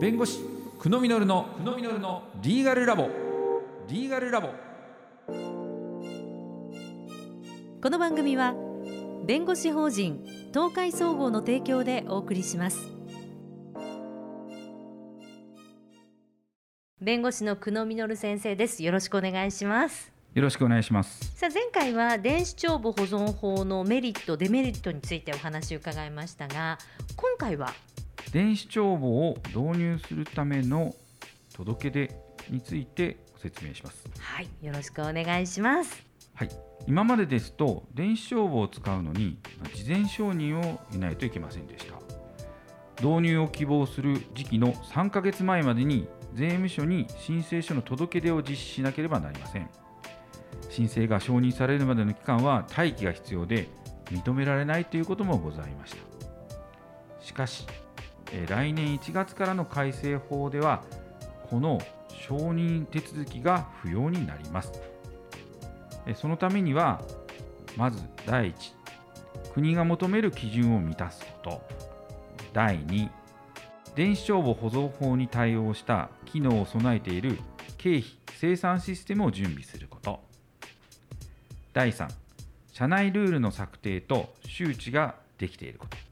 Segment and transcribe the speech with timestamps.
[0.00, 0.38] 弁護士
[0.78, 3.08] 久野実の久野実のリーガルラボ。
[3.88, 4.50] リーガルラボ。
[7.82, 8.54] この番組は
[9.26, 10.24] 弁護士法人
[10.54, 12.78] 東海総合の提供でお送りします。
[17.00, 18.84] 弁護士の久野実先生です。
[18.84, 20.12] よろしくお願いします。
[20.32, 21.36] よろしくお願いします。
[21.36, 26.78] さあ前回は電子帳簿保存法のメリットデメリットについてお話を伺いましたが
[27.16, 27.74] 今回は
[28.32, 30.94] 電子帳簿を導入するための
[31.54, 34.04] 届け出についてご説明します。
[34.18, 36.04] はいよろしくお願いします。
[36.34, 36.50] はい
[36.86, 39.38] 今までですと電子帳簿を使うのに
[39.74, 41.94] 事前承認を得ないといけませんでした。
[43.02, 49.70] 導入を希望する時期の3ヶ月前までに税務署に申請書の届け出を実施しなければなりません。
[50.68, 53.68] 申請が承認されるまでの期間は待機が必要で
[54.06, 55.98] 認められないということもございました。
[57.24, 57.66] しかし
[58.48, 60.82] 来年1月からの改正法では
[61.48, 64.72] この承認手続きが不要になります。
[66.14, 67.02] そのためには
[67.76, 68.74] まず第一
[69.52, 71.62] 国が求める基準を満たすこと。
[72.52, 73.08] 第2
[73.94, 77.38] 電子帳簿保存法に対応した機能を備えている
[77.78, 78.04] 経費
[78.36, 80.20] 生産システムを準備すること。
[81.72, 82.08] 第3
[82.72, 86.07] 社内ルールの策定と周知ができていること。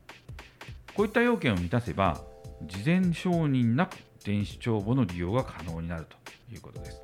[0.96, 2.22] こういった要件を満たせば
[2.62, 6.16] 事前承認なく電子帳簿の利用が可能になると
[6.50, 7.02] いうことです。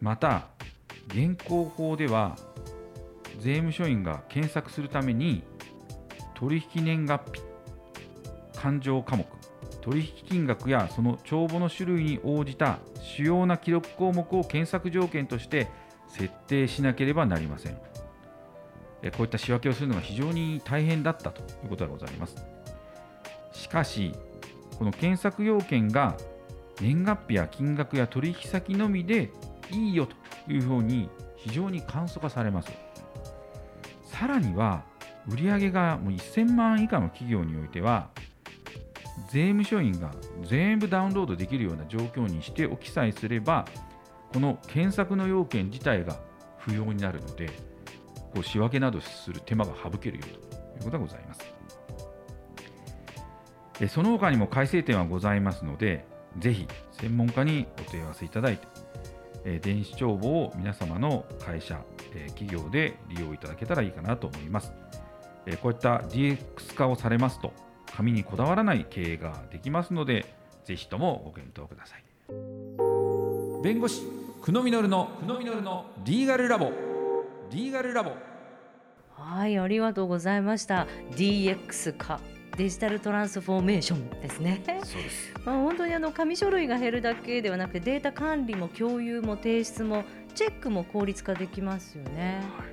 [0.00, 0.46] また
[1.08, 2.36] 現行法では
[3.40, 5.42] 税務署員が検索するために
[6.34, 7.42] 取引年月日
[8.56, 9.26] 勘定科目
[9.80, 15.68] 取引金額やその帳簿の種類に応じた主要な記録項目を検索条件として
[16.08, 17.95] 設定しなければなりません。
[19.10, 22.36] こういった仕分けをするのが非常に大変だったということがございます。
[23.52, 24.12] しかし
[24.78, 26.16] この検索要件が
[26.80, 29.30] 年月日や金額や取引先のみで
[29.70, 32.70] いいよというふうに非常に簡素化されます。
[34.04, 34.84] さらには
[35.28, 38.10] 売上がもう1000万以下の企業においては
[39.30, 43.66] 税務署員が全部ダウンロードできるような状況にしてお記載すれば
[44.32, 46.16] この検索の要件自体が
[46.58, 47.50] 不要になるので
[48.36, 51.40] こう仕分けなどする手間が省けるよということがございます。
[53.88, 56.06] その他にも改正点はございますので
[56.38, 58.58] ぜひ専門家にお問い合わせいただい
[59.44, 61.80] て電子帳簿を皆様の会社
[62.28, 64.72] 企業で利用いただけたらいいかなと思います。
[65.62, 67.52] こういった DX 化をされますと
[67.94, 70.26] 紙にこだわらない経営ができますので
[70.64, 72.04] ぜひともご検討ください。
[73.62, 74.02] 弁護士
[74.42, 76.85] 久野実の久野実のリーガルラボ。
[77.50, 78.12] リーガルラボ
[79.12, 82.20] はいありがとうございました DX 化
[82.56, 84.62] デジタルトランスフォーメーションですね。
[84.82, 90.04] そうですまあ本当にあの紙書類が減るだけではなくてデータ管理も共有も提出も
[90.34, 92.42] チェックも効率化できますよね。
[92.56, 92.68] はい、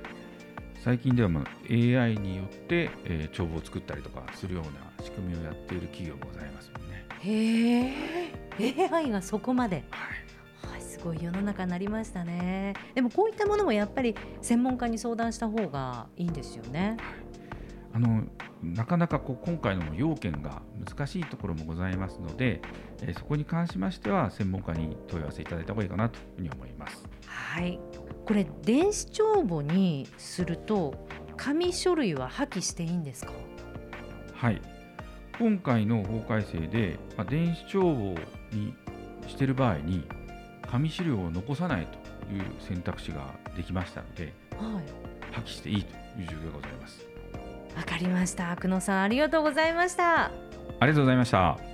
[0.82, 7.04] 最近ではまあ AI によって、えー、帳簿を作ったりとかするような仕組みをやっている企業もございますもんね。
[7.20, 9.84] へえ AI がそこまで。
[9.90, 10.23] はい
[11.08, 12.74] はい、すごい世の中になりましたね。
[12.94, 16.96] でもこういったものもやっぱり専門家に相談した方がいいんですよね。
[17.92, 18.24] あの
[18.62, 22.60] なかなかこう今回の要件が難しいところもございますので、
[23.02, 27.06] えー、そこに関しましては専門家に問い合わせいただいた方がいいかなというふうに思います。
[27.26, 27.78] はい、
[28.24, 33.32] これ電子帳簿にすると紙書類は破棄していいんですか？
[34.34, 34.60] はい。
[35.38, 38.14] 今回の法改正で、まあ、電子帳簿
[38.52, 38.74] に
[39.28, 40.04] している場合に
[40.74, 47.06] 紙資料を残さないという選択肢ができましたので、はい、破棄していいという状況がございます。
[47.76, 48.56] わかりました。
[48.56, 50.24] 久野さんありがとうございました。
[50.24, 50.30] あ
[50.82, 51.73] りがとうございました。